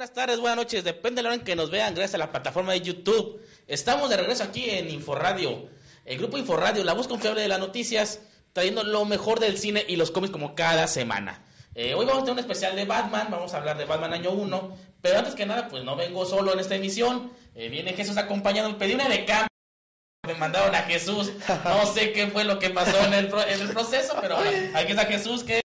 Buenas 0.00 0.14
tardes, 0.14 0.40
buenas 0.40 0.56
noches, 0.56 0.82
depende 0.82 1.18
de 1.18 1.24
la 1.24 1.28
hora 1.28 1.34
en 1.36 1.44
que 1.44 1.54
nos 1.54 1.70
vean, 1.70 1.94
gracias 1.94 2.14
a 2.14 2.18
la 2.24 2.30
plataforma 2.30 2.72
de 2.72 2.80
YouTube. 2.80 3.38
Estamos 3.66 4.08
de 4.08 4.16
regreso 4.16 4.42
aquí 4.42 4.70
en 4.70 4.88
Inforadio, 4.88 5.68
el 6.06 6.16
grupo 6.16 6.38
Inforadio, 6.38 6.82
la 6.84 6.94
voz 6.94 7.06
confiable 7.06 7.42
de 7.42 7.48
las 7.48 7.58
noticias, 7.58 8.20
trayendo 8.54 8.82
lo 8.82 9.04
mejor 9.04 9.40
del 9.40 9.58
cine 9.58 9.84
y 9.86 9.96
los 9.96 10.10
cómics 10.10 10.32
como 10.32 10.54
cada 10.54 10.86
semana. 10.86 11.44
Eh, 11.74 11.92
hoy 11.92 12.06
vamos 12.06 12.22
a 12.22 12.24
tener 12.24 12.32
un 12.32 12.38
especial 12.38 12.76
de 12.76 12.86
Batman, 12.86 13.28
vamos 13.30 13.52
a 13.52 13.58
hablar 13.58 13.76
de 13.76 13.84
Batman 13.84 14.14
año 14.14 14.30
1, 14.30 14.76
pero 15.02 15.18
antes 15.18 15.34
que 15.34 15.44
nada, 15.44 15.68
pues 15.68 15.84
no 15.84 15.96
vengo 15.96 16.24
solo 16.24 16.54
en 16.54 16.60
esta 16.60 16.76
emisión, 16.76 17.30
eh, 17.54 17.68
viene 17.68 17.92
Jesús 17.92 18.16
acompañando, 18.16 18.78
pedí 18.78 18.94
una 18.94 19.06
de 19.06 19.26
cambio, 19.26 19.48
me 20.26 20.32
mandaron 20.36 20.74
a 20.74 20.84
Jesús, 20.84 21.30
no 21.62 21.84
sé 21.92 22.12
qué 22.12 22.28
fue 22.28 22.44
lo 22.44 22.58
que 22.58 22.70
pasó 22.70 22.98
en 23.04 23.12
el, 23.12 23.28
pro- 23.28 23.46
en 23.46 23.60
el 23.60 23.68
proceso, 23.68 24.16
pero 24.18 24.36
bueno, 24.36 24.78
aquí 24.78 24.92
está 24.92 25.04
Jesús, 25.04 25.44
que 25.44 25.60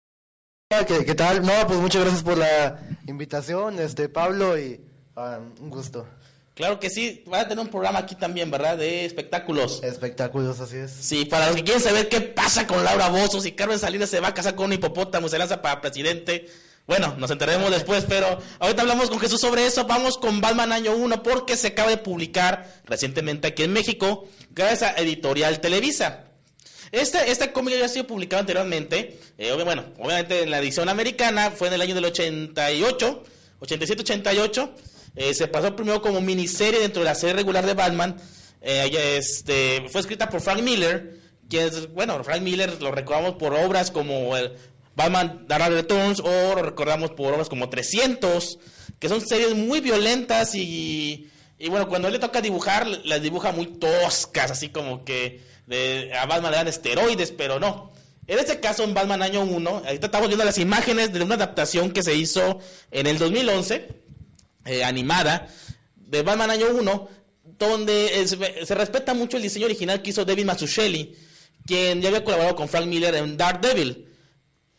¿Qué, 0.88 1.04
qué 1.04 1.14
tal? 1.14 1.46
No, 1.46 1.52
pues 1.68 1.78
muchas 1.78 2.02
gracias 2.02 2.24
por 2.24 2.36
la 2.36 2.93
invitación, 3.06 3.78
este 3.78 4.08
Pablo, 4.08 4.58
y 4.58 4.80
ah, 5.16 5.38
un 5.60 5.70
gusto. 5.70 6.06
claro 6.54 6.80
que 6.80 6.90
sí, 6.90 7.24
va 7.32 7.40
a 7.40 7.48
tener 7.48 7.64
un 7.64 7.70
programa 7.70 8.00
aquí 8.00 8.14
también, 8.14 8.50
¿verdad? 8.50 8.78
De 8.78 9.04
espectáculos. 9.04 9.82
Espectáculos, 9.82 10.60
así 10.60 10.76
es. 10.76 10.90
Sí, 10.90 11.24
para 11.24 11.46
los 11.46 11.56
que 11.56 11.64
quieren 11.64 11.82
saber 11.82 12.08
qué 12.08 12.20
pasa 12.20 12.66
con 12.66 12.84
Laura 12.84 13.08
Bozo, 13.08 13.40
si 13.40 13.52
Carmen 13.52 13.78
Salinas 13.78 14.10
se 14.10 14.20
va 14.20 14.28
a 14.28 14.34
casar 14.34 14.54
con 14.54 14.66
un 14.66 14.74
hipopótamo, 14.74 15.28
se 15.28 15.38
lanza 15.38 15.60
para 15.62 15.80
presidente. 15.80 16.46
Bueno, 16.86 17.14
nos 17.16 17.30
enteraremos 17.30 17.70
después, 17.70 18.04
pero 18.06 18.38
ahorita 18.58 18.82
hablamos 18.82 19.08
con 19.08 19.18
Jesús 19.18 19.40
sobre 19.40 19.66
eso. 19.66 19.86
Vamos 19.86 20.18
con 20.18 20.42
Batman 20.42 20.72
Año 20.72 20.94
1 20.94 21.22
porque 21.22 21.56
se 21.56 21.68
acaba 21.68 21.88
de 21.88 21.96
publicar 21.96 22.70
recientemente 22.84 23.48
aquí 23.48 23.62
en 23.62 23.72
México, 23.72 24.28
gracias 24.50 24.90
a 24.90 25.00
Editorial 25.00 25.60
Televisa. 25.60 26.24
Este, 26.94 27.28
este 27.28 27.50
cómic 27.50 27.76
ya 27.76 27.86
ha 27.86 27.88
sido 27.88 28.06
publicado 28.06 28.38
anteriormente. 28.40 29.18
eh, 29.36 29.52
bueno, 29.64 29.84
obviamente 29.98 30.44
en 30.44 30.50
la 30.50 30.60
edición 30.60 30.88
americana 30.88 31.50
fue 31.50 31.66
en 31.66 31.74
el 31.74 31.80
año 31.80 31.94
del 31.96 32.04
88, 32.04 33.24
87-88. 33.60 34.70
eh, 35.16 35.34
se 35.34 35.48
pasó 35.48 35.74
primero 35.74 36.00
como 36.00 36.20
miniserie 36.20 36.78
dentro 36.78 37.02
de 37.02 37.06
la 37.08 37.16
serie 37.16 37.34
regular 37.34 37.66
de 37.66 37.74
Batman. 37.74 38.16
este, 38.60 39.84
fue 39.90 40.02
escrita 40.02 40.28
por 40.28 40.40
Frank 40.40 40.62
Miller, 40.62 41.18
quien 41.48 41.66
es, 41.66 41.92
bueno, 41.92 42.22
Frank 42.22 42.42
Miller 42.42 42.80
lo 42.80 42.92
recordamos 42.92 43.34
por 43.34 43.54
obras 43.54 43.90
como 43.90 44.36
el 44.36 44.52
Batman 44.94 45.46
Dark 45.48 45.72
Returns 45.72 46.20
o 46.20 46.54
lo 46.54 46.62
recordamos 46.62 47.10
por 47.10 47.34
obras 47.34 47.48
como 47.48 47.70
300, 47.70 48.58
que 49.00 49.08
son 49.08 49.20
series 49.20 49.56
muy 49.56 49.80
violentas 49.80 50.54
y, 50.54 51.28
y 51.58 51.68
bueno, 51.68 51.88
cuando 51.88 52.06
él 52.06 52.14
le 52.14 52.20
toca 52.20 52.40
dibujar, 52.40 52.86
las 53.04 53.20
dibuja 53.20 53.50
muy 53.50 53.66
toscas, 53.66 54.52
así 54.52 54.68
como 54.68 55.04
que 55.04 55.40
de, 55.66 56.12
a 56.14 56.26
Batman 56.26 56.50
le 56.50 56.56
dan 56.58 56.68
esteroides, 56.68 57.32
pero 57.32 57.58
no. 57.58 57.92
En 58.26 58.38
este 58.38 58.58
caso, 58.60 58.84
en 58.84 58.94
Batman 58.94 59.22
Año 59.22 59.42
1, 59.42 59.70
ahorita 59.84 60.06
estamos 60.06 60.28
viendo 60.28 60.44
las 60.44 60.58
imágenes 60.58 61.12
de 61.12 61.22
una 61.22 61.34
adaptación 61.34 61.90
que 61.90 62.02
se 62.02 62.14
hizo 62.14 62.58
en 62.90 63.06
el 63.06 63.18
2011, 63.18 63.88
eh, 64.64 64.84
animada, 64.84 65.48
de 65.96 66.22
Batman 66.22 66.50
Año 66.50 66.68
1, 66.74 67.08
donde 67.58 68.20
eh, 68.20 68.26
se, 68.26 68.74
respeta 68.74 69.12
mucho 69.12 69.36
el 69.36 69.42
diseño 69.42 69.66
original 69.66 70.00
que 70.00 70.10
hizo 70.10 70.24
David 70.24 70.46
Mazzucchelli, 70.46 71.14
quien 71.66 72.00
ya 72.00 72.08
había 72.08 72.24
colaborado 72.24 72.56
con 72.56 72.68
Frank 72.68 72.86
Miller 72.86 73.14
en 73.14 73.36
Daredevil. 73.36 74.08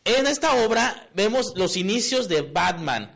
En 0.04 0.28
esta 0.28 0.54
obra 0.66 1.10
vemos 1.14 1.54
los 1.56 1.78
inicios 1.78 2.28
de 2.28 2.42
Batman, 2.42 3.12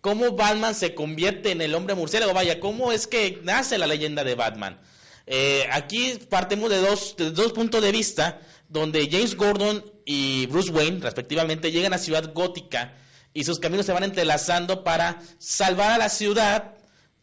cómo 0.00 0.32
Batman 0.32 0.74
se 0.74 0.94
convierte 0.94 1.50
en 1.50 1.60
el 1.60 1.74
hombre 1.74 1.94
murciélago, 1.94 2.34
vaya, 2.34 2.60
cómo 2.60 2.92
es 2.92 3.06
que 3.06 3.40
nace 3.42 3.78
la 3.78 3.86
leyenda 3.86 4.22
de 4.22 4.34
Batman. 4.34 4.80
Eh, 5.26 5.66
aquí 5.70 6.18
partimos 6.28 6.70
de 6.70 6.78
dos, 6.80 7.14
dos 7.16 7.52
puntos 7.52 7.82
de 7.82 7.92
vista, 7.92 8.40
donde 8.68 9.08
James 9.10 9.36
Gordon 9.36 9.84
y 10.04 10.46
Bruce 10.46 10.70
Wayne, 10.70 11.00
respectivamente, 11.00 11.70
llegan 11.70 11.92
a 11.92 11.98
Ciudad 11.98 12.32
Gótica 12.32 12.96
y 13.34 13.44
sus 13.44 13.58
caminos 13.58 13.86
se 13.86 13.92
van 13.92 14.04
entrelazando 14.04 14.84
para 14.84 15.20
salvar 15.38 15.92
a 15.92 15.98
la 15.98 16.08
ciudad 16.08 16.74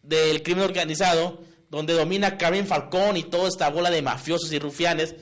del 0.02 0.42
crimen 0.44 0.64
organizado, 0.64 1.44
donde 1.70 1.94
domina 1.94 2.38
Karen 2.38 2.68
Falcón 2.68 3.18
y 3.18 3.24
toda 3.24 3.48
esta 3.48 3.70
bola 3.70 3.92
de 3.92 4.02
mafiosos 4.02 4.52
y 4.52 4.60
rufianes. 4.60 5.16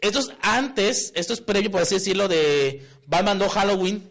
Esto 0.00 0.18
es 0.18 0.32
antes, 0.40 1.12
esto 1.14 1.32
es 1.32 1.40
previo, 1.40 1.70
por 1.70 1.82
así 1.82 1.94
decirlo, 1.94 2.28
de 2.28 2.86
Batman 3.06 3.38
No 3.38 3.48
Halloween, 3.48 4.10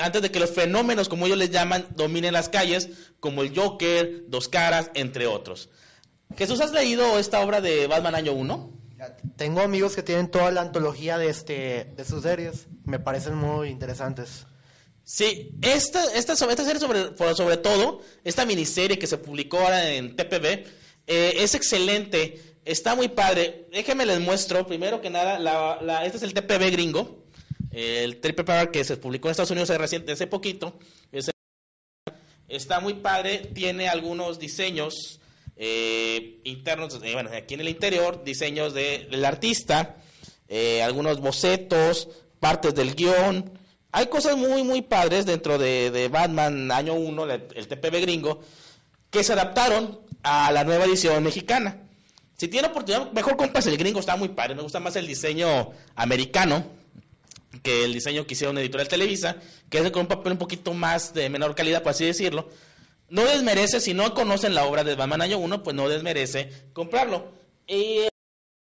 antes 0.00 0.22
de 0.22 0.30
que 0.30 0.40
los 0.40 0.50
fenómenos, 0.50 1.08
como 1.08 1.26
ellos 1.26 1.38
les 1.38 1.50
llaman, 1.50 1.86
dominen 1.94 2.32
las 2.32 2.48
calles, 2.48 2.88
como 3.20 3.42
el 3.42 3.54
Joker, 3.54 4.24
Dos 4.28 4.48
Caras, 4.48 4.90
entre 4.94 5.26
otros. 5.26 5.68
Jesús, 6.36 6.60
¿has 6.60 6.72
leído 6.72 7.18
esta 7.18 7.40
obra 7.40 7.60
de 7.60 7.86
Batman 7.86 8.14
Año 8.14 8.32
1? 8.32 8.72
Tengo 9.36 9.60
amigos 9.60 9.94
que 9.94 10.02
tienen 10.02 10.28
toda 10.30 10.50
la 10.50 10.60
antología 10.60 11.18
de 11.18 11.28
este 11.28 11.84
de 11.96 12.04
sus 12.04 12.22
series, 12.22 12.66
me 12.84 12.98
parecen 12.98 13.34
muy 13.36 13.68
interesantes. 13.68 14.46
Sí, 15.04 15.52
esta, 15.62 16.04
esta, 16.14 16.32
esta 16.34 16.64
serie 16.64 16.80
sobre, 16.80 17.16
sobre 17.34 17.56
todo, 17.56 18.02
esta 18.24 18.44
miniserie 18.44 18.98
que 18.98 19.06
se 19.06 19.16
publicó 19.18 19.58
ahora 19.58 19.90
en 19.92 20.16
TPB, 20.16 20.66
eh, 21.06 21.34
es 21.38 21.54
excelente, 21.54 22.56
está 22.64 22.94
muy 22.94 23.08
padre. 23.08 23.68
Déjenme 23.72 24.04
les 24.04 24.20
muestro, 24.20 24.66
primero 24.66 25.00
que 25.00 25.08
nada, 25.10 25.38
la, 25.38 25.78
la- 25.80 26.04
este 26.04 26.18
es 26.18 26.22
el 26.24 26.34
TPB 26.34 26.70
gringo, 26.72 27.24
eh, 27.70 28.02
el 28.04 28.20
TPB 28.20 28.70
que 28.70 28.84
se 28.84 28.96
publicó 28.98 29.28
en 29.28 29.30
Estados 29.30 29.50
Unidos 29.52 29.70
hace, 29.70 29.78
reciente, 29.78 30.12
hace 30.12 30.26
poquito. 30.26 30.78
Es- 31.10 31.30
está 32.48 32.80
muy 32.80 32.94
padre, 32.94 33.38
tiene 33.54 33.88
algunos 33.88 34.38
diseños 34.38 35.20
eh, 35.58 36.40
internos, 36.44 36.98
eh, 37.02 37.12
bueno, 37.12 37.30
aquí 37.36 37.54
en 37.54 37.60
el 37.60 37.68
interior, 37.68 38.22
diseños 38.24 38.72
de- 38.74 39.08
del 39.10 39.24
artista, 39.24 39.96
eh, 40.48 40.82
algunos 40.82 41.20
bocetos, 41.20 42.08
partes 42.40 42.74
del 42.74 42.94
guion. 42.94 43.58
Hay 43.90 44.06
cosas 44.06 44.36
muy, 44.36 44.62
muy 44.62 44.82
padres 44.82 45.26
dentro 45.26 45.58
de, 45.58 45.90
de 45.90 46.08
Batman 46.08 46.70
año 46.70 46.94
1, 46.94 47.24
el, 47.24 47.44
el 47.54 47.68
TPB 47.68 48.00
gringo, 48.02 48.40
que 49.10 49.24
se 49.24 49.32
adaptaron 49.32 50.00
a 50.22 50.52
la 50.52 50.62
nueva 50.64 50.84
edición 50.84 51.22
mexicana. 51.24 51.82
Si 52.36 52.46
tiene 52.48 52.68
oportunidad, 52.68 53.10
mejor 53.12 53.36
compras 53.36 53.66
el 53.66 53.76
gringo, 53.76 53.98
está 53.98 54.14
muy 54.14 54.28
padre. 54.28 54.54
Me 54.54 54.62
gusta 54.62 54.78
más 54.78 54.94
el 54.96 55.06
diseño 55.08 55.70
americano 55.96 56.64
que 57.62 57.84
el 57.84 57.92
diseño 57.94 58.26
que 58.26 58.34
hicieron 58.34 58.58
Editorial 58.58 58.86
Televisa, 58.88 59.36
que 59.68 59.78
es 59.78 59.90
con 59.90 60.02
un 60.02 60.06
papel 60.06 60.32
un 60.32 60.38
poquito 60.38 60.72
más 60.74 61.12
de 61.14 61.28
menor 61.30 61.54
calidad, 61.56 61.82
por 61.82 61.90
así 61.90 62.04
decirlo. 62.04 62.48
No 63.08 63.24
desmerece, 63.24 63.80
si 63.80 63.94
no 63.94 64.14
conocen 64.14 64.54
la 64.54 64.64
obra 64.64 64.84
de 64.84 64.94
Batman 64.94 65.22
Año 65.22 65.38
1, 65.38 65.62
pues 65.62 65.74
no 65.74 65.88
desmerece 65.88 66.50
comprarlo. 66.72 67.32
Y 67.66 67.98
eh, 67.98 68.08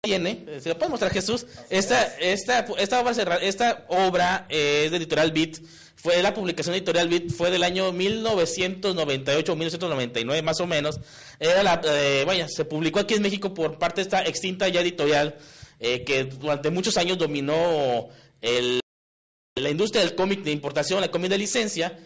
tiene, 0.01 0.45
eh, 0.47 0.59
se 0.61 0.69
lo 0.69 0.77
puede 0.77 0.91
mostrar 0.91 1.11
Jesús, 1.11 1.45
esta, 1.69 2.03
esta, 2.19 2.65
esta, 2.77 3.01
obra, 3.01 3.35
esta 3.37 3.85
obra 3.89 4.45
eh, 4.49 4.83
es 4.85 4.91
de 4.91 4.97
Editorial 4.97 5.31
Beat, 5.31 5.57
fue 6.01 6.23
la 6.23 6.33
publicación 6.33 6.71
de 6.71 6.77
Editorial 6.77 7.09
Beat, 7.09 7.29
fue 7.29 7.51
del 7.51 7.61
año 7.61 7.91
1998 7.91 9.51
o 9.51 9.55
1999 9.57 10.41
más 10.41 10.61
o 10.61 10.65
menos. 10.65 10.97
Era 11.39 11.61
la, 11.61 11.81
eh, 11.83 12.23
vaya, 12.25 12.47
se 12.47 12.63
publicó 12.63 13.01
aquí 13.01 13.15
en 13.15 13.21
México 13.21 13.53
por 13.53 13.77
parte 13.77 13.97
de 13.97 14.03
esta 14.03 14.23
extinta 14.23 14.69
ya 14.69 14.79
editorial 14.79 15.35
eh, 15.77 16.05
que 16.05 16.23
durante 16.23 16.69
muchos 16.69 16.95
años 16.95 17.17
dominó 17.17 18.07
el, 18.39 18.79
la 19.55 19.69
industria 19.69 20.01
del 20.01 20.15
cómic 20.15 20.41
de 20.41 20.51
importación, 20.51 21.03
el 21.03 21.09
cómic 21.09 21.31
de 21.31 21.37
licencia, 21.37 21.99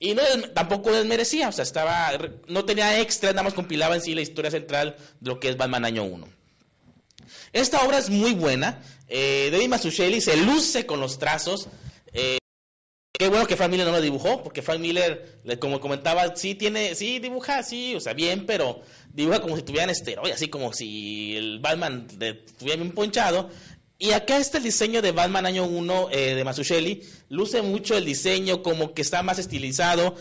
y 0.00 0.14
no 0.14 0.22
tampoco 0.54 0.92
desmerecía, 0.92 1.48
o 1.48 1.52
sea, 1.52 1.64
estaba, 1.64 2.10
no 2.46 2.64
tenía 2.64 3.00
extras, 3.00 3.34
nada 3.34 3.44
más 3.44 3.54
compilaba 3.54 3.94
en 3.96 4.00
sí 4.02 4.14
la 4.14 4.20
historia 4.22 4.50
central 4.50 4.96
de 5.20 5.28
lo 5.30 5.40
que 5.40 5.48
es 5.48 5.56
Batman 5.56 5.84
Año 5.84 6.04
1. 6.04 6.28
Esta 7.52 7.82
obra 7.82 7.98
es 7.98 8.10
muy 8.10 8.32
buena, 8.32 8.82
eh, 9.08 9.48
David 9.50 9.68
Mazzucchelli 9.68 10.20
se 10.20 10.36
luce 10.36 10.86
con 10.86 11.00
los 11.00 11.18
trazos, 11.18 11.68
eh, 12.12 12.38
Qué 13.18 13.28
bueno 13.28 13.48
que 13.48 13.56
Frank 13.56 13.72
Miller 13.72 13.84
no 13.86 13.92
lo 13.94 14.00
dibujó, 14.00 14.44
porque 14.44 14.62
Frank 14.62 14.78
Miller, 14.78 15.40
le- 15.42 15.58
como 15.58 15.80
comentaba, 15.80 16.36
sí 16.36 16.54
tiene, 16.54 16.94
sí 16.94 17.18
dibuja, 17.18 17.64
sí, 17.64 17.96
o 17.96 18.00
sea, 18.00 18.12
bien, 18.12 18.46
pero 18.46 18.80
dibuja 19.12 19.40
como 19.42 19.56
si 19.56 19.62
tuvieran 19.62 19.90
esteroides, 19.90 20.36
así 20.36 20.46
como 20.48 20.72
si 20.72 21.36
el 21.36 21.58
Batman 21.58 22.06
estuviera 22.20 22.80
bien 22.80 22.92
ponchado. 22.92 23.50
Y 23.98 24.12
acá 24.12 24.36
está 24.38 24.58
el 24.58 24.64
diseño 24.64 25.02
de 25.02 25.10
Batman 25.12 25.46
año 25.46 25.64
1 25.64 26.08
eh, 26.12 26.34
de 26.36 26.44
Mazzucchelli. 26.44 27.02
Luce 27.30 27.62
mucho 27.62 27.96
el 27.96 28.04
diseño, 28.04 28.62
como 28.62 28.94
que 28.94 29.02
está 29.02 29.22
más 29.24 29.38
estilizado. 29.40 30.14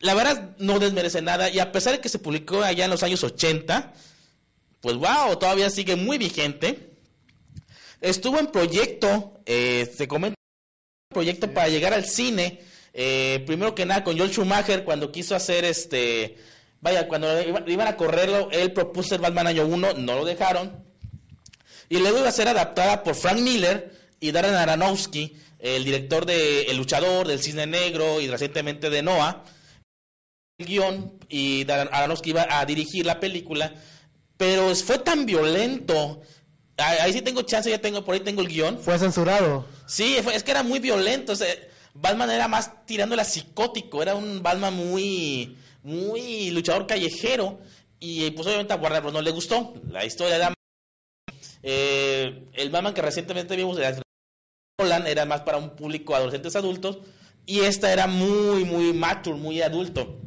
La 0.00 0.14
verdad, 0.14 0.56
no 0.58 0.80
desmerece 0.80 1.22
nada. 1.22 1.48
Y 1.48 1.60
a 1.60 1.70
pesar 1.70 1.92
de 1.92 2.00
que 2.00 2.08
se 2.08 2.18
publicó 2.18 2.62
allá 2.62 2.84
en 2.84 2.90
los 2.90 3.04
años 3.04 3.22
80, 3.22 3.92
pues 4.80 4.96
wow, 4.96 5.36
todavía 5.38 5.70
sigue 5.70 5.94
muy 5.94 6.18
vigente. 6.18 6.90
Estuvo 8.00 8.40
en 8.40 8.48
proyecto, 8.48 9.40
eh, 9.46 9.88
se 9.96 10.08
comenta 10.08 10.34
proyecto 11.08 11.52
para 11.52 11.68
llegar 11.68 11.92
al 11.94 12.04
cine. 12.06 12.60
eh, 12.94 13.42
primero 13.46 13.74
que 13.74 13.86
nada 13.86 14.04
con 14.04 14.18
Joel 14.18 14.30
Schumacher 14.30 14.84
cuando 14.84 15.10
quiso 15.12 15.34
hacer 15.34 15.64
este, 15.64 16.36
vaya, 16.82 17.08
cuando 17.08 17.40
iba- 17.40 17.62
iban 17.66 17.86
a 17.88 17.96
correrlo, 17.96 18.50
él 18.50 18.72
propuso 18.72 19.14
el 19.14 19.20
Batman 19.22 19.46
año 19.46 19.64
1, 19.66 19.94
no 19.94 20.14
lo 20.16 20.24
dejaron. 20.26 20.81
Y 21.92 21.98
luego 21.98 22.20
iba 22.20 22.28
a 22.30 22.32
ser 22.32 22.48
adaptada 22.48 23.02
por 23.02 23.14
Frank 23.14 23.38
Miller 23.40 23.92
y 24.18 24.32
Darren 24.32 24.54
Aronofsky, 24.54 25.36
el 25.58 25.84
director 25.84 26.24
de 26.24 26.62
El 26.62 26.78
Luchador, 26.78 27.28
del 27.28 27.42
Cisne 27.42 27.66
Negro 27.66 28.18
y 28.18 28.28
recientemente 28.28 28.88
de 28.88 29.02
Noah. 29.02 29.44
El 30.56 30.66
guion 30.66 31.18
y 31.28 31.64
Darren 31.64 31.90
Aronofsky 31.92 32.30
iba 32.30 32.46
a 32.48 32.64
dirigir 32.64 33.04
la 33.04 33.20
película, 33.20 33.74
pero 34.38 34.74
fue 34.74 35.00
tan 35.00 35.26
violento. 35.26 36.22
Ahí 36.78 37.12
sí 37.12 37.20
tengo 37.20 37.42
chance, 37.42 37.68
ya 37.68 37.78
tengo, 37.78 38.02
por 38.06 38.14
ahí 38.14 38.20
tengo 38.20 38.40
el 38.40 38.48
guion. 38.48 38.78
Fue 38.78 38.98
censurado. 38.98 39.66
Sí, 39.86 40.16
fue- 40.22 40.34
es 40.34 40.42
que 40.42 40.52
era 40.52 40.62
muy 40.62 40.78
violento. 40.78 41.32
o 41.32 41.36
sea, 41.36 41.46
Batman 41.92 42.30
era 42.30 42.48
más 42.48 42.86
tirando 42.86 43.20
a 43.20 43.24
psicótico. 43.24 44.00
Era 44.00 44.14
un 44.14 44.42
Batman 44.42 44.72
muy, 44.72 45.58
muy 45.82 46.50
luchador 46.52 46.86
callejero. 46.86 47.60
Y 48.00 48.30
pues 48.30 48.46
obviamente 48.46 48.72
a 48.72 48.76
Warner 48.76 49.02
Bros. 49.02 49.12
no 49.12 49.20
le 49.20 49.30
gustó. 49.30 49.74
La 49.90 50.06
historia 50.06 50.36
era... 50.36 50.54
eh, 51.62 52.44
el 52.54 52.70
Batman 52.70 52.94
que 52.94 53.02
recientemente 53.02 53.56
vimos 53.56 53.76
de 53.76 54.02
Nolan 54.78 55.06
era 55.06 55.24
más 55.24 55.42
para 55.42 55.58
un 55.58 55.76
público 55.76 56.14
adolescentes 56.14 56.56
adultos. 56.56 56.98
Y 57.44 57.60
esta 57.60 57.92
era 57.92 58.06
muy, 58.06 58.64
muy 58.64 58.92
mature, 58.92 59.36
muy 59.36 59.62
adulto. 59.62 60.20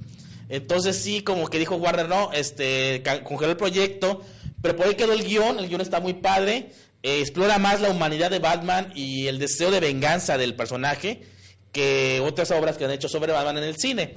Entonces 0.49 0.97
sí, 0.97 1.21
como 1.21 1.47
que 1.47 1.59
dijo 1.59 1.75
Warner, 1.75 2.07
no, 2.07 2.31
este, 2.33 3.01
congeló 3.23 3.51
el 3.51 3.57
proyecto, 3.57 4.21
pero 4.61 4.75
por 4.75 4.87
ahí 4.87 4.95
quedó 4.95 5.13
el 5.13 5.23
guion, 5.23 5.57
el 5.57 5.67
guion 5.69 5.81
está 5.81 5.99
muy 5.99 6.13
padre, 6.13 6.71
eh, 7.01 7.19
explora 7.19 7.57
más 7.57 7.81
la 7.81 7.89
humanidad 7.89 8.29
de 8.29 8.39
Batman 8.39 8.91
y 8.95 9.27
el 9.27 9.39
deseo 9.39 9.71
de 9.71 9.79
venganza 9.79 10.37
del 10.37 10.55
personaje 10.55 11.23
que 11.71 12.21
otras 12.23 12.51
obras 12.51 12.77
que 12.77 12.85
han 12.85 12.91
hecho 12.91 13.09
sobre 13.09 13.33
Batman 13.33 13.57
en 13.57 13.63
el 13.63 13.77
cine. 13.77 14.15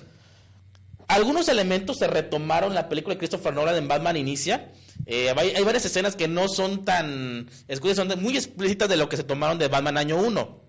Algunos 1.08 1.48
elementos 1.48 1.96
se 1.98 2.06
retomaron 2.06 2.70
en 2.70 2.74
la 2.76 2.88
película 2.88 3.14
de 3.14 3.18
Christopher 3.18 3.54
Nolan 3.54 3.76
en 3.76 3.88
Batman 3.88 4.16
Inicia. 4.16 4.70
Eh, 5.10 5.32
hay, 5.34 5.64
varias 5.64 5.86
escenas 5.86 6.16
que 6.16 6.28
no 6.28 6.48
son 6.48 6.84
tan 6.84 7.48
son 7.94 8.20
muy 8.20 8.36
explícitas 8.36 8.90
de 8.90 8.98
lo 8.98 9.08
que 9.08 9.16
se 9.16 9.24
tomaron 9.24 9.58
de 9.58 9.68
Batman 9.68 9.96
Año 9.96 10.18
1. 10.18 10.60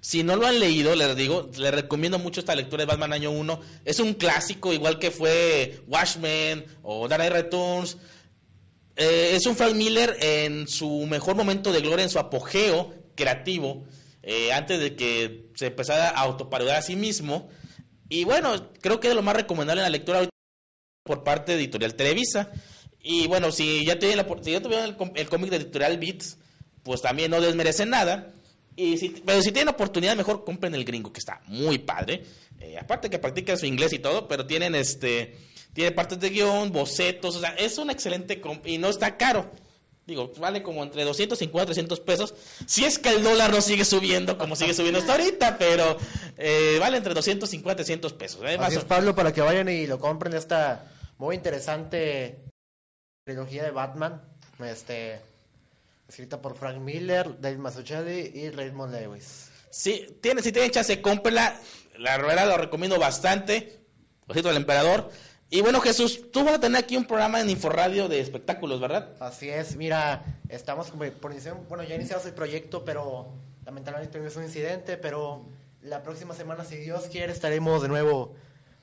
Si 0.00 0.22
no 0.22 0.36
lo 0.36 0.46
han 0.46 0.60
leído, 0.60 0.94
les 0.94 1.16
digo, 1.16 1.50
les 1.58 1.74
recomiendo 1.74 2.20
mucho 2.20 2.38
esta 2.38 2.54
lectura 2.54 2.82
de 2.82 2.86
Batman 2.86 3.12
Año 3.12 3.32
1. 3.32 3.60
Es 3.84 3.98
un 3.98 4.14
clásico, 4.14 4.72
igual 4.72 5.00
que 5.00 5.10
fue 5.10 5.80
Watchmen 5.88 6.64
o 6.84 7.08
Dark 7.08 7.22
Knight 7.22 7.32
Returns. 7.32 7.96
Eh, 8.94 9.32
es 9.34 9.44
un 9.46 9.56
Frank 9.56 9.74
Miller 9.74 10.16
en 10.20 10.68
su 10.68 11.04
mejor 11.06 11.34
momento 11.34 11.72
de 11.72 11.80
gloria, 11.80 12.04
en 12.04 12.10
su 12.10 12.20
apogeo 12.20 12.94
creativo, 13.16 13.84
eh, 14.22 14.52
antes 14.52 14.78
de 14.78 14.94
que 14.94 15.50
se 15.56 15.66
empezara 15.66 16.10
a 16.10 16.20
autoparodiar 16.20 16.76
a 16.76 16.82
sí 16.82 16.94
mismo. 16.94 17.48
Y 18.08 18.22
bueno, 18.22 18.70
creo 18.80 19.00
que 19.00 19.08
es 19.08 19.14
lo 19.16 19.22
más 19.22 19.34
recomendable 19.34 19.80
en 19.80 19.86
la 19.86 19.90
lectura 19.90 20.28
por 21.02 21.24
parte 21.24 21.52
de 21.52 21.58
Editorial 21.58 21.96
Televisa. 21.96 22.52
Y 23.04 23.26
bueno, 23.28 23.52
si 23.52 23.84
ya 23.84 23.98
tienen 23.98 24.16
la, 24.16 24.26
si 24.42 24.50
ya 24.52 24.62
tuvieron 24.62 24.86
el, 24.86 24.96
el 25.14 25.28
cómic 25.28 25.50
de 25.50 25.56
Editorial 25.56 25.98
Beats, 25.98 26.38
pues 26.82 27.02
también 27.02 27.30
no 27.30 27.40
desmerecen 27.40 27.90
nada. 27.90 28.32
Y 28.76 28.96
si, 28.96 29.10
pero 29.24 29.40
si 29.42 29.52
tienen 29.52 29.68
oportunidad, 29.72 30.16
mejor 30.16 30.44
compren 30.44 30.74
el 30.74 30.84
gringo, 30.84 31.12
que 31.12 31.20
está 31.20 31.40
muy 31.46 31.78
padre. 31.78 32.24
Eh, 32.60 32.78
aparte 32.78 33.10
que 33.10 33.18
practican 33.18 33.58
su 33.58 33.66
inglés 33.66 33.92
y 33.92 33.98
todo, 33.98 34.26
pero 34.26 34.46
tienen 34.46 34.74
este 34.74 35.36
tiene 35.74 35.90
partes 35.92 36.18
de 36.20 36.30
guion, 36.30 36.72
bocetos, 36.72 37.36
o 37.36 37.40
sea, 37.40 37.50
es 37.50 37.78
un 37.78 37.90
excelente 37.90 38.40
comp- 38.40 38.64
y 38.66 38.78
no 38.78 38.88
está 38.88 39.16
caro. 39.16 39.50
Digo, 40.06 40.32
vale 40.38 40.62
como 40.62 40.82
entre 40.82 41.02
250 41.04 41.62
y 41.62 41.66
300 41.74 42.00
pesos. 42.00 42.34
Si 42.66 42.84
es 42.84 42.98
que 42.98 43.08
el 43.10 43.22
dólar 43.22 43.50
no 43.52 43.60
sigue 43.60 43.84
subiendo 43.84 44.38
como 44.38 44.54
sigue 44.56 44.72
subiendo 44.74 45.00
hasta 45.00 45.12
ahorita, 45.12 45.58
pero 45.58 45.96
eh, 46.38 46.76
vale 46.80 46.96
entre 46.98 47.12
250 47.14 47.72
y 47.82 47.84
300 47.84 48.12
pesos. 48.12 48.40
¿eh? 48.44 48.56
Así 48.60 48.76
es, 48.76 48.84
Pablo, 48.84 49.14
para 49.14 49.32
que 49.32 49.40
vayan 49.40 49.68
y 49.68 49.86
lo 49.86 49.98
compren 49.98 50.34
esta 50.34 50.90
muy 51.18 51.34
interesante 51.36 52.38
trilogía 53.24 53.64
de 53.64 53.70
Batman, 53.70 54.20
este, 54.58 55.18
escrita 56.08 56.40
por 56.40 56.56
Frank 56.56 56.76
Miller, 56.76 57.40
Dave 57.40 57.56
Mazzucchelli 57.56 58.32
y 58.34 58.50
Raymond 58.50 58.94
Lewis. 58.94 59.50
Sí, 59.70 60.18
tiene, 60.20 60.42
si 60.42 60.52
tienen 60.52 60.70
chance, 60.70 61.00
cómprenla. 61.00 61.58
La 61.98 62.18
verdad 62.18 62.46
lo 62.46 62.58
recomiendo 62.58 62.98
bastante. 62.98 63.80
Ojito 64.28 64.48
del 64.48 64.58
emperador. 64.58 65.10
Y 65.50 65.62
bueno, 65.62 65.80
Jesús, 65.80 66.30
tú 66.32 66.44
vas 66.44 66.54
a 66.54 66.60
tener 66.60 66.82
aquí 66.82 66.96
un 66.96 67.06
programa 67.06 67.40
en 67.40 67.48
Inforadio 67.48 68.08
de 68.08 68.20
espectáculos, 68.20 68.80
¿verdad? 68.80 69.10
Así 69.20 69.48
es, 69.48 69.76
mira, 69.76 70.24
estamos 70.48 70.88
como 70.90 71.04
por 71.12 71.32
iniciar, 71.32 71.56
bueno, 71.68 71.84
ya 71.84 71.94
iniciamos 71.94 72.26
el 72.26 72.34
proyecto, 72.34 72.84
pero 72.84 73.32
lamentablemente 73.64 74.12
tuvimos 74.12 74.36
un 74.36 74.44
incidente, 74.44 74.96
pero 74.96 75.46
la 75.82 76.02
próxima 76.02 76.34
semana, 76.34 76.64
si 76.64 76.76
Dios 76.76 77.04
quiere, 77.10 77.32
estaremos 77.32 77.82
de 77.82 77.88
nuevo 77.88 78.34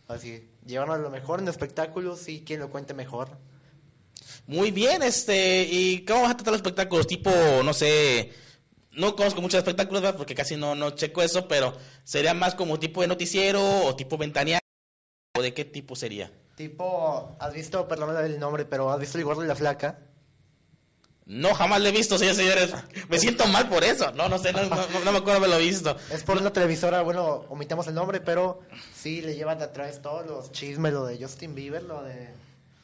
así, 0.07 0.49
llevando 0.65 0.97
lo 0.97 1.09
mejor 1.09 1.39
en 1.39 1.47
espectáculos 1.47 2.27
y 2.27 2.41
quien 2.41 2.59
lo 2.59 2.69
cuente 2.69 2.93
mejor. 2.93 3.29
Muy 4.51 4.71
bien, 4.71 5.01
este, 5.01 5.63
¿y 5.63 6.03
cómo 6.03 6.23
vas 6.23 6.31
a 6.31 6.35
tratar 6.35 6.51
los 6.51 6.59
espectáculos? 6.59 7.07
Tipo, 7.07 7.31
no 7.63 7.73
sé, 7.73 8.33
no 8.91 9.15
conozco 9.15 9.39
muchos 9.41 9.59
espectáculos, 9.59 10.01
¿verdad? 10.01 10.17
Porque 10.17 10.35
casi 10.35 10.57
no, 10.57 10.75
no 10.75 10.89
checo 10.91 11.21
eso, 11.21 11.47
pero 11.47 11.73
sería 12.03 12.33
más 12.33 12.53
como 12.53 12.77
tipo 12.77 12.99
de 12.99 13.07
noticiero 13.07 13.61
o 13.85 13.95
tipo 13.95 14.17
ventaneado, 14.17 14.59
o 15.37 15.41
de 15.41 15.53
qué 15.53 15.63
tipo 15.63 15.95
sería. 15.95 16.33
Tipo, 16.57 17.37
has 17.39 17.53
visto, 17.53 17.87
perdón 17.87 18.13
el 18.25 18.39
nombre, 18.41 18.65
pero 18.65 18.91
has 18.91 18.99
visto 18.99 19.17
el 19.17 19.23
gordo 19.23 19.41
y 19.43 19.47
la 19.47 19.55
flaca. 19.55 19.99
No, 21.25 21.53
jamás 21.53 21.79
lo 21.79 21.87
he 21.87 21.91
visto, 21.93 22.17
señores, 22.17 22.35
señores. 22.37 22.73
Me 23.07 23.19
siento 23.19 23.45
mal 23.47 23.69
por 23.69 23.85
eso. 23.85 24.11
No, 24.11 24.27
no 24.27 24.37
sé, 24.37 24.51
no, 24.51 24.63
no- 24.65 24.75
no 25.05 25.11
me 25.13 25.19
acuerdo 25.19 25.37
haberlo 25.37 25.59
visto. 25.59 25.95
Es 26.11 26.23
por 26.23 26.37
una 26.37 26.51
televisora, 26.51 27.03
bueno, 27.03 27.45
omitamos 27.47 27.87
el 27.87 27.93
nombre, 27.93 28.19
pero 28.19 28.59
sí 28.93 29.21
le 29.21 29.33
llevan 29.35 29.59
de 29.59 29.63
atrás 29.65 30.01
todos 30.01 30.25
los 30.25 30.51
chismes, 30.51 30.91
lo 30.91 31.05
de 31.05 31.17
Justin 31.23 31.55
Bieber, 31.55 31.83
lo 31.83 32.03
de 32.03 32.27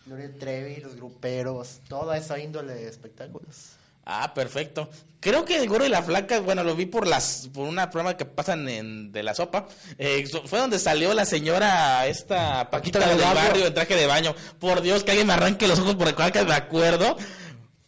Gloria 0.07 0.31
Trevi, 0.39 0.77
los 0.81 0.95
gruperos, 0.95 1.81
toda 1.87 2.17
esa 2.17 2.39
índole 2.39 2.73
de 2.73 2.87
espectáculos. 2.87 3.73
Ah, 4.05 4.33
perfecto. 4.33 4.89
Creo 5.19 5.43
que 5.43 5.57
el 5.57 5.67
gordo 5.67 5.85
y 5.85 5.89
la 5.89 6.01
flaca, 6.01 6.39
bueno, 6.39 6.63
lo 6.63 6.75
vi 6.75 6.85
por 6.85 7.05
las 7.05 7.49
por 7.53 7.67
una 7.67 7.89
programa 7.89 8.15
que 8.15 8.23
pasan 8.23 8.69
en 8.69 9.11
de 9.11 9.21
la 9.21 9.33
sopa. 9.35 9.67
Eh, 9.97 10.25
fue 10.45 10.59
donde 10.59 10.79
salió 10.79 11.13
la 11.13 11.25
señora 11.25 12.07
esta 12.07 12.69
Paquita 12.69 12.99
Paquita 12.99 12.99
del 12.99 13.17
del 13.17 13.25
barrio. 13.25 13.49
barrio 13.49 13.67
en 13.67 13.73
traje 13.73 13.95
de 13.95 14.07
baño. 14.07 14.33
Por 14.59 14.81
Dios, 14.81 15.03
que 15.03 15.11
alguien 15.11 15.27
me 15.27 15.33
arranque 15.33 15.67
los 15.67 15.79
ojos 15.79 15.95
por 15.95 16.07
el 16.07 16.15
cual 16.15 16.31
que 16.31 16.43
me 16.45 16.53
acuerdo. 16.53 17.17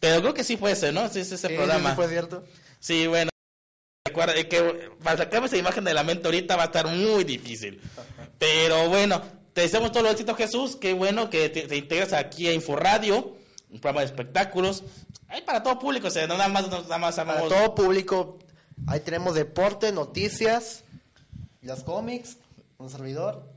Pero 0.01 0.19
creo 0.21 0.33
que 0.33 0.43
sí 0.43 0.57
fue 0.57 0.71
ese, 0.73 0.91
¿no? 0.91 1.07
Sí, 1.07 1.21
es 1.21 1.31
ese 1.31 1.47
Sí, 1.47 1.53
programa. 1.55 1.91
sí, 1.91 1.95
fue 1.95 2.09
cierto. 2.09 2.43
Sí, 2.81 3.07
bueno. 3.07 3.29
Recuerda 4.05 4.35
eh, 4.35 4.47
que 4.49 4.89
para 5.03 5.17
sacarme 5.17 5.47
esa 5.47 5.55
imagen 5.57 5.83
de 5.85 5.93
la 5.93 6.03
mente 6.03 6.27
ahorita 6.27 6.57
va 6.57 6.63
a 6.63 6.65
estar 6.65 6.87
muy 6.87 7.23
difícil. 7.23 7.79
Pero 8.37 8.89
bueno, 8.89 9.21
te 9.59 9.63
deseamos 9.63 9.91
todo 9.91 10.03
lo 10.03 10.09
éxito, 10.09 10.35
Jesús. 10.35 10.77
Qué 10.77 10.93
bueno 10.93 11.29
que 11.29 11.49
te, 11.49 11.63
te 11.67 11.75
integras 11.75 12.13
aquí 12.13 12.47
a 12.47 12.53
Inforadio, 12.53 13.35
un 13.69 13.81
programa 13.81 13.99
de 13.99 14.05
espectáculos. 14.05 14.83
Hay 15.27 15.41
para 15.41 15.61
todo 15.61 15.77
público, 15.77 16.07
o 16.07 16.11
sea, 16.11 16.25
no 16.27 16.37
nada 16.37 16.47
más, 16.47 16.69
no 16.69 16.81
nada 16.83 16.97
más 16.97 17.15
Para 17.17 17.33
amamos- 17.33 17.49
todo 17.49 17.75
público, 17.75 18.39
ahí 18.87 19.01
tenemos 19.01 19.35
deporte, 19.35 19.91
noticias, 19.91 20.85
los 21.61 21.83
cómics, 21.83 22.37
un 22.77 22.89
servidor 22.89 23.51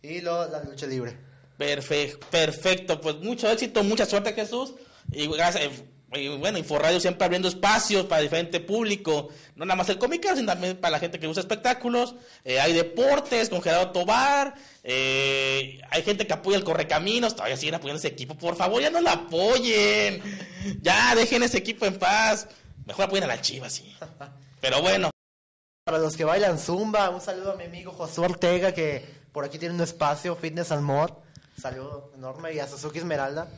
y 0.00 0.22
lo- 0.22 0.48
la 0.48 0.62
lucha 0.64 0.86
libre. 0.86 1.18
Perfecto, 1.58 2.26
perfecto. 2.30 2.98
Pues 3.02 3.16
mucho 3.16 3.50
éxito, 3.50 3.84
mucha 3.84 4.06
suerte, 4.06 4.32
Jesús. 4.32 4.72
Y 5.12 5.28
gracias. 5.28 5.70
Y 6.14 6.28
bueno, 6.28 6.58
Inforadio 6.58 7.00
siempre 7.00 7.24
abriendo 7.24 7.48
espacios 7.48 8.06
para 8.06 8.20
diferente 8.20 8.60
público, 8.60 9.28
no 9.56 9.64
nada 9.64 9.76
más 9.76 9.88
el 9.88 9.98
cómico, 9.98 10.28
sino 10.34 10.46
también 10.46 10.76
para 10.76 10.92
la 10.92 10.98
gente 10.98 11.18
que 11.18 11.26
usa 11.26 11.40
espectáculos. 11.40 12.14
Eh, 12.44 12.60
hay 12.60 12.72
deportes 12.72 13.48
con 13.48 13.62
Gerardo 13.62 13.92
Tobar, 13.92 14.54
eh, 14.82 15.80
hay 15.90 16.02
gente 16.02 16.26
que 16.26 16.32
apoya 16.32 16.56
el 16.58 16.64
Correcaminos, 16.64 17.34
todavía 17.34 17.56
siguen 17.56 17.76
apoyando 17.76 17.98
ese 17.98 18.08
equipo. 18.08 18.36
Por 18.36 18.56
favor, 18.56 18.82
ya 18.82 18.90
no 18.90 19.00
lo 19.00 19.10
apoyen. 19.10 20.22
Ya, 20.80 21.14
dejen 21.14 21.42
ese 21.42 21.58
equipo 21.58 21.86
en 21.86 21.98
paz. 21.98 22.46
Mejor 22.84 23.06
apoyen 23.06 23.24
a 23.24 23.28
la 23.28 23.40
chiva, 23.40 23.70
sí. 23.70 23.94
Pero 24.60 24.82
bueno, 24.82 25.10
Para 25.84 25.98
los 25.98 26.16
que 26.16 26.24
bailan 26.24 26.60
zumba, 26.60 27.10
un 27.10 27.20
saludo 27.20 27.52
a 27.52 27.56
mi 27.56 27.64
amigo 27.64 27.90
Josué 27.90 28.26
Ortega 28.26 28.72
que 28.72 29.04
por 29.32 29.44
aquí 29.44 29.58
tiene 29.58 29.74
un 29.74 29.80
espacio, 29.80 30.36
Fitness 30.36 30.70
and 30.70 30.84
More. 30.84 31.12
Saludo 31.60 32.10
enorme 32.16 32.54
y 32.54 32.58
a 32.58 32.66
Suzuki 32.66 32.98
Esmeralda. 32.98 33.48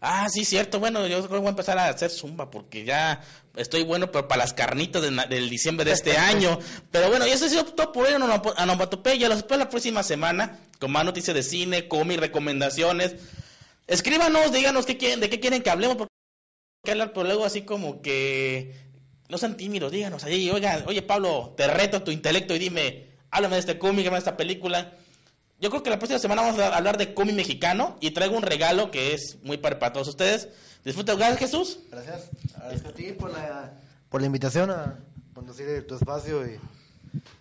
Ah, 0.00 0.28
sí, 0.30 0.44
cierto. 0.44 0.78
Bueno, 0.78 1.06
yo 1.06 1.16
creo 1.18 1.28
que 1.28 1.36
voy 1.38 1.46
a 1.46 1.50
empezar 1.50 1.78
a 1.78 1.88
hacer 1.88 2.10
zumba 2.10 2.50
porque 2.50 2.84
ya 2.84 3.20
estoy 3.56 3.82
bueno 3.82 4.12
pero 4.12 4.28
para 4.28 4.42
las 4.44 4.52
carnitas 4.52 5.02
de 5.02 5.10
del 5.28 5.48
diciembre 5.50 5.84
de 5.84 5.92
este 5.92 6.16
año. 6.18 6.58
Pero 6.92 7.08
bueno, 7.08 7.26
y 7.26 7.30
eso 7.30 7.46
ha 7.46 7.48
sido 7.48 7.64
todo 7.64 7.90
por 7.92 8.06
hoy 8.06 8.14
en 8.14 8.22
Onomato- 8.22 8.54
Onomatopeya. 8.58 9.28
Los 9.28 9.38
espero 9.38 9.58
la 9.58 9.68
próxima 9.70 10.02
semana 10.02 10.58
con 10.78 10.92
más 10.92 11.04
noticias 11.04 11.34
de 11.34 11.42
cine, 11.42 11.88
cómic, 11.88 12.20
recomendaciones. 12.20 13.16
Escríbanos, 13.86 14.52
díganos 14.52 14.86
qué 14.86 14.96
quieren, 14.98 15.20
de 15.20 15.30
qué 15.30 15.40
quieren 15.40 15.62
que 15.62 15.70
hablemos. 15.70 15.96
Porque 15.96 16.12
que 16.84 16.92
hablar, 16.92 17.12
pero 17.12 17.24
luego 17.24 17.44
así 17.44 17.62
como 17.62 18.02
que 18.02 18.74
no 19.28 19.36
sean 19.38 19.56
tímidos, 19.56 19.90
díganos 19.90 20.22
ahí, 20.24 20.48
oiga, 20.50 20.84
oye 20.86 21.02
Pablo, 21.02 21.54
te 21.56 21.66
reto 21.66 22.02
tu 22.02 22.10
intelecto 22.12 22.54
y 22.54 22.58
dime, 22.58 23.08
háblame 23.30 23.56
de 23.56 23.60
este 23.60 23.78
cómic, 23.78 24.00
háblame 24.06 24.16
de 24.16 24.18
esta 24.20 24.36
película. 24.36 24.92
Yo 25.60 25.70
creo 25.70 25.82
que 25.82 25.90
la 25.90 25.98
próxima 25.98 26.20
semana 26.20 26.42
vamos 26.42 26.60
a 26.60 26.76
hablar 26.76 26.98
de 26.98 27.14
cómic 27.14 27.34
mexicano 27.34 27.96
y 28.00 28.12
traigo 28.12 28.36
un 28.36 28.42
regalo 28.42 28.90
que 28.92 29.12
es 29.12 29.38
muy 29.42 29.56
para, 29.56 29.78
para 29.78 29.92
todos 29.92 30.08
ustedes. 30.08 30.48
Disfruta, 30.84 31.14
gracias 31.16 31.38
Jesús. 31.40 31.80
Gracias. 31.90 32.30
Agradezco 32.54 32.88
a 32.88 32.92
ti 32.92 33.12
por 33.12 33.32
la, 33.32 33.72
por 34.08 34.20
la 34.20 34.26
invitación 34.28 34.70
a 34.70 34.98
conducir 35.34 35.84
tu 35.86 35.96
espacio 35.96 36.46
y... 36.46 36.50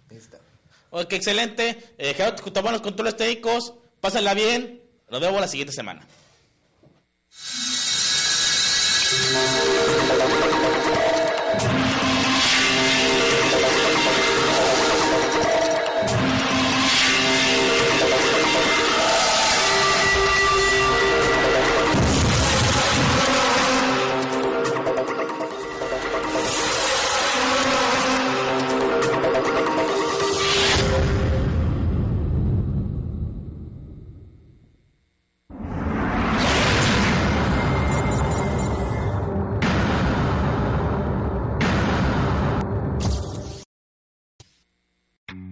ahí 0.10 0.18
está. 0.18 0.40
Qué 1.08 1.16
excelente. 1.16 1.94
Eh, 1.98 2.14
Gerardo, 2.16 2.44
tomamos 2.52 2.72
los 2.74 2.82
controles 2.82 3.16
técnicos. 3.16 3.76
Pásenla 4.02 4.34
bien. 4.34 4.82
Nos 5.10 5.22
vemos 5.22 5.40
la 5.40 5.48
siguiente 5.48 5.74
semana. 5.74 6.06